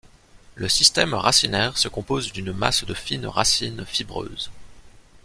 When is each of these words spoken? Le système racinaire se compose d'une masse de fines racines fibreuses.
Le 0.55 0.67
système 0.67 1.13
racinaire 1.13 1.77
se 1.77 1.87
compose 1.87 2.31
d'une 2.31 2.53
masse 2.53 2.85
de 2.85 2.93
fines 2.95 3.27
racines 3.27 3.85
fibreuses. 3.85 4.49